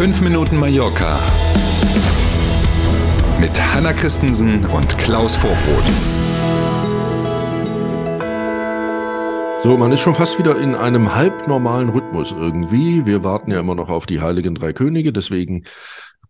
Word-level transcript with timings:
5 0.00 0.22
Minuten 0.22 0.56
Mallorca 0.56 1.20
mit 3.38 3.50
Hanna 3.60 3.92
Christensen 3.92 4.64
und 4.64 4.96
Klaus 4.96 5.36
Vorbrot. 5.36 5.84
So, 9.62 9.76
man 9.76 9.92
ist 9.92 10.00
schon 10.00 10.14
fast 10.14 10.38
wieder 10.38 10.58
in 10.58 10.74
einem 10.74 11.14
halbnormalen 11.14 11.90
Rhythmus 11.90 12.32
irgendwie. 12.32 13.04
Wir 13.04 13.24
warten 13.24 13.50
ja 13.50 13.60
immer 13.60 13.74
noch 13.74 13.90
auf 13.90 14.06
die 14.06 14.22
Heiligen 14.22 14.54
Drei 14.54 14.72
Könige, 14.72 15.12
deswegen 15.12 15.64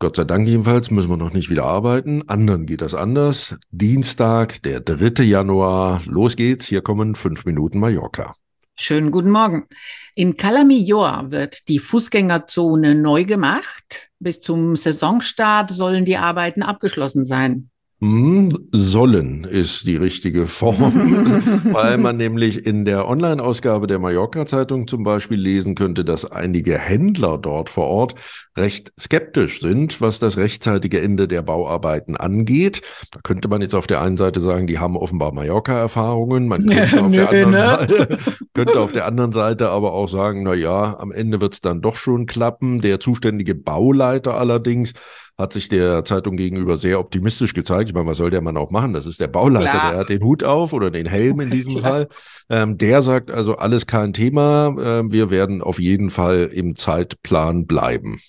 Gott 0.00 0.16
sei 0.16 0.24
Dank 0.24 0.48
jedenfalls 0.48 0.90
müssen 0.90 1.08
wir 1.08 1.16
noch 1.16 1.32
nicht 1.32 1.48
wieder 1.48 1.66
arbeiten. 1.66 2.28
Anderen 2.28 2.66
geht 2.66 2.82
das 2.82 2.94
anders. 2.94 3.54
Dienstag, 3.70 4.64
der 4.64 4.80
3. 4.80 5.22
Januar. 5.22 6.02
Los 6.06 6.34
geht's. 6.34 6.66
Hier 6.66 6.82
kommen 6.82 7.14
fünf 7.14 7.44
Minuten 7.44 7.78
Mallorca. 7.78 8.34
Schönen 8.82 9.10
guten 9.10 9.30
Morgen. 9.30 9.66
In 10.14 10.38
Calamillor 10.38 11.30
wird 11.30 11.68
die 11.68 11.78
Fußgängerzone 11.78 12.94
neu 12.94 13.26
gemacht. 13.26 14.08
Bis 14.18 14.40
zum 14.40 14.74
Saisonstart 14.74 15.70
sollen 15.70 16.06
die 16.06 16.16
Arbeiten 16.16 16.62
abgeschlossen 16.62 17.26
sein. 17.26 17.68
Hm, 18.02 18.48
sollen 18.72 19.44
ist 19.44 19.86
die 19.86 19.98
richtige 19.98 20.46
Form, 20.46 20.78
weil 21.70 21.98
man 21.98 22.16
nämlich 22.16 22.64
in 22.64 22.86
der 22.86 23.06
Online-Ausgabe 23.06 23.86
der 23.86 23.98
Mallorca-Zeitung 23.98 24.88
zum 24.88 25.04
Beispiel 25.04 25.38
lesen 25.38 25.74
könnte, 25.74 26.02
dass 26.02 26.24
einige 26.24 26.78
Händler 26.78 27.36
dort 27.36 27.68
vor 27.68 27.88
Ort 27.88 28.14
recht 28.56 28.90
skeptisch 28.98 29.60
sind, 29.60 30.00
was 30.00 30.18
das 30.18 30.38
rechtzeitige 30.38 31.02
Ende 31.02 31.28
der 31.28 31.42
Bauarbeiten 31.42 32.16
angeht. 32.16 32.80
Da 33.10 33.20
könnte 33.22 33.48
man 33.48 33.60
jetzt 33.60 33.74
auf 33.74 33.86
der 33.86 34.00
einen 34.00 34.16
Seite 34.16 34.40
sagen, 34.40 34.66
die 34.66 34.78
haben 34.78 34.96
offenbar 34.96 35.34
Mallorca-Erfahrungen. 35.34 36.48
Man 36.48 36.66
könnte, 36.66 36.96
ja, 36.96 37.02
auf 37.02 37.12
der 37.12 37.28
anderen 37.28 37.50
ne? 37.50 37.66
Seite, 37.66 38.18
könnte 38.54 38.80
auf 38.80 38.92
der 38.92 39.04
anderen 39.04 39.32
Seite 39.32 39.68
aber 39.68 39.92
auch 39.92 40.08
sagen, 40.08 40.42
na 40.42 40.54
ja, 40.54 40.98
am 40.98 41.12
Ende 41.12 41.42
wird 41.42 41.52
es 41.52 41.60
dann 41.60 41.82
doch 41.82 41.96
schon 41.96 42.24
klappen. 42.24 42.80
Der 42.80 42.98
zuständige 42.98 43.54
Bauleiter 43.54 44.36
allerdings 44.36 44.94
hat 45.40 45.52
sich 45.52 45.68
der 45.68 46.04
Zeitung 46.04 46.36
gegenüber 46.36 46.76
sehr 46.76 47.00
optimistisch 47.00 47.54
gezeigt. 47.54 47.88
Ich 47.88 47.94
meine, 47.94 48.06
was 48.06 48.18
soll 48.18 48.30
der 48.30 48.42
Mann 48.42 48.56
auch 48.56 48.70
machen? 48.70 48.92
Das 48.92 49.06
ist 49.06 49.20
der 49.20 49.28
Bauleiter, 49.28 49.70
Klar. 49.70 49.90
der 49.90 50.00
hat 50.00 50.08
den 50.08 50.22
Hut 50.22 50.44
auf 50.44 50.72
oder 50.72 50.90
den 50.90 51.06
Helm 51.06 51.40
in 51.40 51.50
diesem 51.50 51.78
Fall. 51.78 52.08
Ähm, 52.48 52.78
der 52.78 53.02
sagt 53.02 53.30
also, 53.30 53.56
alles 53.56 53.86
kein 53.86 54.12
Thema. 54.12 54.74
Ähm, 54.80 55.12
wir 55.12 55.30
werden 55.30 55.62
auf 55.62 55.80
jeden 55.80 56.10
Fall 56.10 56.50
im 56.52 56.76
Zeitplan 56.76 57.66
bleiben. 57.66 58.20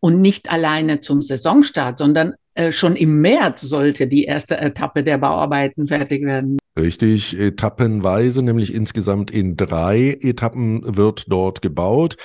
Und 0.00 0.20
nicht 0.20 0.50
alleine 0.50 1.00
zum 1.00 1.22
Saisonstart, 1.22 1.98
sondern 1.98 2.34
äh, 2.54 2.72
schon 2.72 2.96
im 2.96 3.20
März 3.20 3.60
sollte 3.60 4.08
die 4.08 4.24
erste 4.24 4.58
Etappe 4.58 5.04
der 5.04 5.18
Bauarbeiten 5.18 5.86
fertig 5.86 6.24
werden. 6.24 6.58
Richtig, 6.78 7.38
etappenweise, 7.38 8.42
nämlich 8.42 8.74
insgesamt 8.74 9.30
in 9.30 9.56
drei 9.56 10.18
Etappen 10.20 10.96
wird 10.96 11.24
dort 11.28 11.62
gebaut 11.62 12.16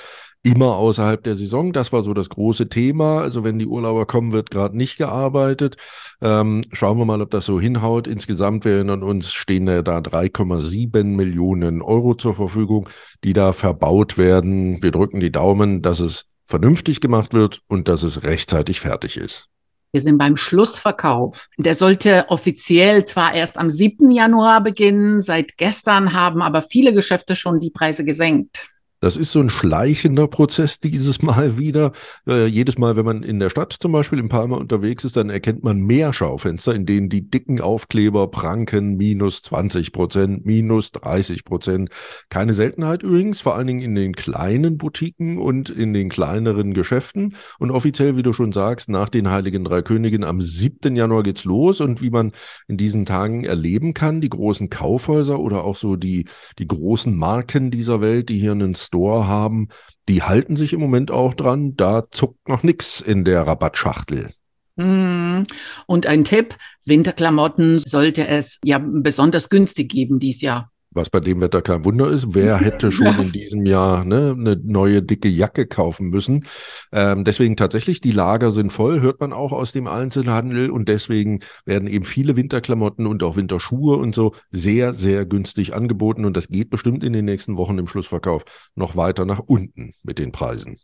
immer 0.46 0.76
außerhalb 0.76 1.24
der 1.24 1.34
Saison. 1.34 1.72
Das 1.72 1.92
war 1.92 2.04
so 2.04 2.14
das 2.14 2.28
große 2.28 2.68
Thema. 2.68 3.20
Also 3.20 3.42
wenn 3.42 3.58
die 3.58 3.66
Urlauber 3.66 4.06
kommen, 4.06 4.32
wird 4.32 4.52
gerade 4.52 4.76
nicht 4.76 4.96
gearbeitet. 4.96 5.76
Ähm, 6.22 6.62
schauen 6.72 6.98
wir 6.98 7.04
mal, 7.04 7.20
ob 7.20 7.32
das 7.32 7.46
so 7.46 7.60
hinhaut. 7.60 8.06
Insgesamt, 8.06 8.64
wir 8.64 8.74
erinnern 8.74 9.02
uns, 9.02 9.32
stehen 9.32 9.66
da 9.66 9.80
3,7 9.80 11.02
Millionen 11.02 11.82
Euro 11.82 12.14
zur 12.14 12.36
Verfügung, 12.36 12.88
die 13.24 13.32
da 13.32 13.52
verbaut 13.52 14.18
werden. 14.18 14.80
Wir 14.82 14.92
drücken 14.92 15.18
die 15.18 15.32
Daumen, 15.32 15.82
dass 15.82 15.98
es 15.98 16.26
vernünftig 16.46 17.00
gemacht 17.00 17.34
wird 17.34 17.60
und 17.66 17.88
dass 17.88 18.04
es 18.04 18.22
rechtzeitig 18.22 18.78
fertig 18.78 19.16
ist. 19.16 19.48
Wir 19.90 20.00
sind 20.00 20.18
beim 20.18 20.36
Schlussverkauf. 20.36 21.48
Der 21.58 21.74
sollte 21.74 22.26
offiziell 22.28 23.04
zwar 23.04 23.34
erst 23.34 23.58
am 23.58 23.68
7. 23.68 24.10
Januar 24.10 24.62
beginnen, 24.62 25.20
seit 25.20 25.56
gestern 25.56 26.12
haben 26.12 26.40
aber 26.40 26.62
viele 26.62 26.92
Geschäfte 26.92 27.34
schon 27.34 27.58
die 27.58 27.70
Preise 27.70 28.04
gesenkt. 28.04 28.68
Das 29.00 29.18
ist 29.18 29.32
so 29.32 29.40
ein 29.40 29.50
schleichender 29.50 30.26
Prozess 30.26 30.80
dieses 30.80 31.20
Mal 31.20 31.58
wieder. 31.58 31.92
Äh, 32.26 32.46
jedes 32.46 32.78
Mal, 32.78 32.96
wenn 32.96 33.04
man 33.04 33.22
in 33.22 33.38
der 33.38 33.50
Stadt 33.50 33.76
zum 33.78 33.92
Beispiel 33.92 34.18
in 34.18 34.30
Palma 34.30 34.56
unterwegs 34.56 35.04
ist, 35.04 35.16
dann 35.16 35.28
erkennt 35.28 35.62
man 35.62 35.80
mehr 35.80 36.14
Schaufenster, 36.14 36.74
in 36.74 36.86
denen 36.86 37.10
die 37.10 37.28
dicken 37.28 37.60
Aufkleber 37.60 38.28
pranken, 38.30 38.96
minus 38.96 39.42
20 39.42 39.92
Prozent, 39.92 40.46
minus 40.46 40.92
30 40.92 41.44
Prozent. 41.44 41.90
Keine 42.30 42.54
Seltenheit 42.54 43.02
übrigens, 43.02 43.42
vor 43.42 43.54
allen 43.54 43.66
Dingen 43.66 43.80
in 43.80 43.94
den 43.94 44.14
kleinen 44.14 44.78
Boutiquen 44.78 45.36
und 45.36 45.68
in 45.68 45.92
den 45.92 46.08
kleineren 46.08 46.72
Geschäften. 46.72 47.36
Und 47.58 47.70
offiziell, 47.70 48.16
wie 48.16 48.22
du 48.22 48.32
schon 48.32 48.52
sagst, 48.52 48.88
nach 48.88 49.10
den 49.10 49.28
Heiligen 49.30 49.64
Drei 49.64 49.82
Königen 49.82 50.24
am 50.24 50.40
7. 50.40 50.96
Januar 50.96 51.22
geht's 51.22 51.44
los. 51.44 51.82
Und 51.82 52.00
wie 52.00 52.10
man 52.10 52.32
in 52.66 52.78
diesen 52.78 53.04
Tagen 53.04 53.44
erleben 53.44 53.92
kann, 53.92 54.22
die 54.22 54.30
großen 54.30 54.70
Kaufhäuser 54.70 55.38
oder 55.38 55.64
auch 55.64 55.76
so 55.76 55.96
die, 55.96 56.24
die 56.58 56.66
großen 56.66 57.14
Marken 57.14 57.70
dieser 57.70 58.00
Welt, 58.00 58.30
die 58.30 58.38
hier 58.38 58.52
einen 58.52 58.74
Store 58.86 59.26
haben, 59.26 59.68
die 60.08 60.22
halten 60.22 60.56
sich 60.56 60.72
im 60.72 60.80
Moment 60.80 61.10
auch 61.10 61.34
dran. 61.34 61.76
Da 61.76 62.04
zuckt 62.10 62.48
noch 62.48 62.62
nichts 62.62 63.00
in 63.00 63.24
der 63.24 63.46
Rabattschachtel. 63.46 64.30
Hm. 64.78 65.46
Und 65.86 66.06
ein 66.06 66.24
Tipp, 66.24 66.56
Winterklamotten 66.84 67.78
sollte 67.78 68.26
es 68.26 68.60
ja 68.64 68.78
besonders 68.78 69.48
günstig 69.48 69.90
geben 69.90 70.18
dieses 70.18 70.42
Jahr 70.42 70.70
was 70.96 71.10
bei 71.10 71.20
dem 71.20 71.40
Wetter 71.40 71.62
kein 71.62 71.84
Wunder 71.84 72.10
ist. 72.10 72.34
Wer 72.34 72.56
hätte 72.60 72.90
schon 72.90 73.18
in 73.20 73.32
diesem 73.32 73.66
Jahr 73.66 74.04
ne, 74.04 74.34
eine 74.36 74.56
neue 74.56 75.02
dicke 75.02 75.28
Jacke 75.28 75.66
kaufen 75.66 76.08
müssen? 76.08 76.46
Ähm, 76.92 77.24
deswegen 77.24 77.56
tatsächlich, 77.56 78.00
die 78.00 78.10
Lager 78.10 78.50
sind 78.50 78.72
voll, 78.72 79.00
hört 79.00 79.20
man 79.20 79.32
auch 79.32 79.52
aus 79.52 79.72
dem 79.72 79.86
Einzelhandel 79.86 80.70
und 80.70 80.88
deswegen 80.88 81.40
werden 81.64 81.88
eben 81.88 82.04
viele 82.04 82.36
Winterklamotten 82.36 83.06
und 83.06 83.22
auch 83.22 83.36
Winterschuhe 83.36 83.96
und 83.96 84.14
so 84.14 84.34
sehr, 84.50 84.94
sehr 84.94 85.26
günstig 85.26 85.74
angeboten 85.74 86.24
und 86.24 86.36
das 86.36 86.48
geht 86.48 86.70
bestimmt 86.70 87.04
in 87.04 87.12
den 87.12 87.24
nächsten 87.24 87.56
Wochen 87.56 87.78
im 87.78 87.86
Schlussverkauf 87.86 88.44
noch 88.74 88.96
weiter 88.96 89.24
nach 89.24 89.40
unten 89.40 89.92
mit 90.02 90.18
den 90.18 90.32
Preisen. 90.32 90.78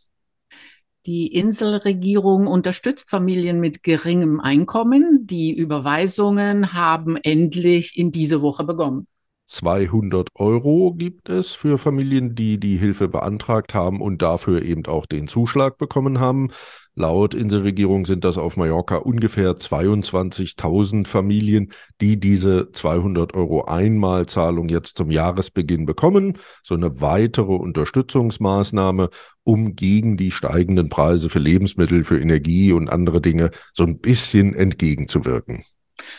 Die 1.05 1.27
Inselregierung 1.27 2.47
unterstützt 2.47 3.09
Familien 3.09 3.59
mit 3.59 3.83
geringem 3.83 4.39
Einkommen. 4.39 5.27
Die 5.27 5.53
Überweisungen 5.53 6.73
haben 6.73 7.17
endlich 7.17 7.97
in 7.97 8.13
diese 8.13 8.41
Woche 8.41 8.63
begonnen. 8.63 9.07
200 9.53 10.29
Euro 10.33 10.95
gibt 10.97 11.29
es 11.29 11.53
für 11.53 11.77
Familien, 11.77 12.33
die 12.33 12.59
die 12.59 12.77
Hilfe 12.77 13.07
beantragt 13.07 13.75
haben 13.75 14.01
und 14.01 14.23
dafür 14.23 14.63
eben 14.63 14.87
auch 14.87 15.05
den 15.05 15.27
Zuschlag 15.27 15.77
bekommen 15.77 16.19
haben. 16.19 16.49
Laut 16.95 17.35
Inselregierung 17.35 18.05
sind 18.05 18.23
das 18.23 18.39
auf 18.39 18.57
Mallorca 18.57 18.97
ungefähr 18.97 19.51
22.000 19.51 21.05
Familien, 21.05 21.71
die 22.01 22.19
diese 22.19 22.71
200 22.71 23.35
Euro 23.35 23.65
Einmalzahlung 23.65 24.69
jetzt 24.69 24.97
zum 24.97 25.11
Jahresbeginn 25.11 25.85
bekommen. 25.85 26.39
So 26.63 26.73
eine 26.73 26.99
weitere 26.99 27.53
Unterstützungsmaßnahme, 27.53 29.09
um 29.43 29.75
gegen 29.75 30.17
die 30.17 30.31
steigenden 30.31 30.89
Preise 30.89 31.29
für 31.29 31.39
Lebensmittel, 31.39 32.03
für 32.05 32.19
Energie 32.19 32.73
und 32.73 32.89
andere 32.89 33.21
Dinge 33.21 33.51
so 33.73 33.83
ein 33.83 33.99
bisschen 33.99 34.55
entgegenzuwirken. 34.55 35.63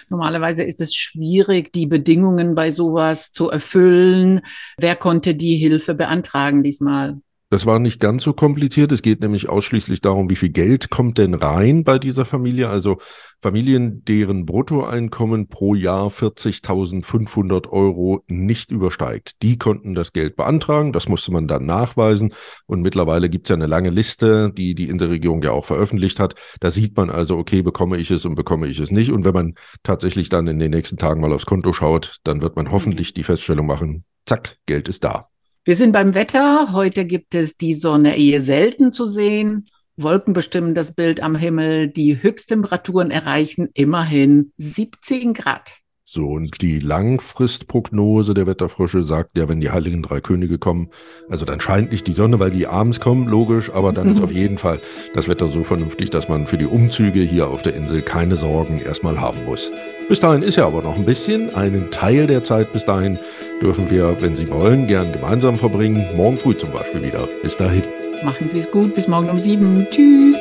Normalerweise 0.08 0.62
ist 0.62 0.80
es 0.80 0.94
schwierig, 0.94 1.72
die 1.72 1.86
Bedingungen 1.86 2.54
bei 2.54 2.70
sowas 2.70 3.30
zu 3.30 3.50
erfüllen. 3.50 4.40
Wer 4.78 4.96
konnte 4.96 5.34
die 5.34 5.56
Hilfe 5.56 5.94
beantragen 5.94 6.62
diesmal? 6.62 7.20
Das 7.54 7.66
war 7.66 7.78
nicht 7.78 8.00
ganz 8.00 8.24
so 8.24 8.32
kompliziert. 8.32 8.90
Es 8.90 9.00
geht 9.00 9.20
nämlich 9.20 9.48
ausschließlich 9.48 10.00
darum, 10.00 10.28
wie 10.28 10.34
viel 10.34 10.48
Geld 10.48 10.90
kommt 10.90 11.18
denn 11.18 11.34
rein 11.34 11.84
bei 11.84 12.00
dieser 12.00 12.24
Familie. 12.24 12.68
Also 12.68 12.98
Familien, 13.40 14.04
deren 14.04 14.44
Bruttoeinkommen 14.44 15.46
pro 15.46 15.76
Jahr 15.76 16.08
40.500 16.08 17.68
Euro 17.68 18.24
nicht 18.26 18.72
übersteigt. 18.72 19.40
Die 19.42 19.56
konnten 19.56 19.94
das 19.94 20.12
Geld 20.12 20.34
beantragen. 20.34 20.92
Das 20.92 21.08
musste 21.08 21.30
man 21.30 21.46
dann 21.46 21.64
nachweisen. 21.64 22.34
Und 22.66 22.80
mittlerweile 22.80 23.30
gibt 23.30 23.46
es 23.46 23.50
ja 23.50 23.54
eine 23.54 23.68
lange 23.68 23.90
Liste, 23.90 24.50
die 24.52 24.74
die 24.74 24.88
Inselregierung 24.88 25.40
ja 25.44 25.52
auch 25.52 25.64
veröffentlicht 25.64 26.18
hat. 26.18 26.34
Da 26.58 26.72
sieht 26.72 26.96
man 26.96 27.08
also, 27.08 27.38
okay, 27.38 27.62
bekomme 27.62 27.98
ich 27.98 28.10
es 28.10 28.24
und 28.24 28.34
bekomme 28.34 28.66
ich 28.66 28.80
es 28.80 28.90
nicht. 28.90 29.12
Und 29.12 29.24
wenn 29.24 29.32
man 29.34 29.54
tatsächlich 29.84 30.28
dann 30.28 30.48
in 30.48 30.58
den 30.58 30.72
nächsten 30.72 30.96
Tagen 30.96 31.20
mal 31.20 31.32
aufs 31.32 31.46
Konto 31.46 31.72
schaut, 31.72 32.16
dann 32.24 32.42
wird 32.42 32.56
man 32.56 32.72
hoffentlich 32.72 33.14
die 33.14 33.22
Feststellung 33.22 33.66
machen, 33.66 34.04
zack, 34.26 34.56
Geld 34.66 34.88
ist 34.88 35.04
da. 35.04 35.28
Wir 35.66 35.76
sind 35.76 35.92
beim 35.92 36.12
Wetter. 36.12 36.74
Heute 36.74 37.06
gibt 37.06 37.34
es 37.34 37.56
die 37.56 37.72
Sonne 37.72 38.18
eher 38.18 38.42
selten 38.42 38.92
zu 38.92 39.06
sehen. 39.06 39.64
Wolken 39.96 40.34
bestimmen 40.34 40.74
das 40.74 40.94
Bild 40.94 41.22
am 41.22 41.36
Himmel. 41.36 41.88
Die 41.88 42.22
Höchsttemperaturen 42.22 43.10
erreichen 43.10 43.70
immerhin 43.72 44.52
17 44.58 45.32
Grad. 45.32 45.78
So, 46.14 46.28
und 46.28 46.62
die 46.62 46.78
Langfristprognose 46.78 48.34
der 48.34 48.46
Wetterfrösche 48.46 49.02
sagt 49.02 49.36
ja, 49.36 49.48
wenn 49.48 49.60
die 49.60 49.70
Heiligen 49.70 50.00
Drei 50.00 50.20
Könige 50.20 50.58
kommen, 50.58 50.90
also 51.28 51.44
dann 51.44 51.60
scheint 51.60 51.90
nicht 51.90 52.06
die 52.06 52.12
Sonne, 52.12 52.38
weil 52.38 52.52
die 52.52 52.68
abends 52.68 53.00
kommen, 53.00 53.26
logisch, 53.26 53.72
aber 53.74 53.92
dann 53.92 54.08
ist 54.12 54.22
auf 54.22 54.30
jeden 54.30 54.56
Fall 54.56 54.78
das 55.12 55.26
Wetter 55.26 55.48
so 55.48 55.64
vernünftig, 55.64 56.10
dass 56.10 56.28
man 56.28 56.46
für 56.46 56.56
die 56.56 56.66
Umzüge 56.66 57.18
hier 57.18 57.48
auf 57.48 57.62
der 57.62 57.74
Insel 57.74 58.00
keine 58.00 58.36
Sorgen 58.36 58.78
erstmal 58.78 59.20
haben 59.20 59.44
muss. 59.44 59.72
Bis 60.08 60.20
dahin 60.20 60.44
ist 60.44 60.54
ja 60.54 60.68
aber 60.68 60.82
noch 60.82 60.94
ein 60.94 61.04
bisschen. 61.04 61.52
Einen 61.52 61.90
Teil 61.90 62.28
der 62.28 62.44
Zeit 62.44 62.72
bis 62.72 62.84
dahin 62.84 63.18
dürfen 63.60 63.90
wir, 63.90 64.16
wenn 64.20 64.36
Sie 64.36 64.48
wollen, 64.48 64.86
gern 64.86 65.12
gemeinsam 65.12 65.58
verbringen. 65.58 66.06
Morgen 66.16 66.36
früh 66.36 66.56
zum 66.56 66.70
Beispiel 66.70 67.02
wieder. 67.02 67.28
Bis 67.42 67.56
dahin. 67.56 67.82
Machen 68.22 68.48
Sie 68.48 68.60
es 68.60 68.70
gut. 68.70 68.94
Bis 68.94 69.08
morgen 69.08 69.28
um 69.28 69.40
sieben. 69.40 69.84
Tschüss. 69.90 70.38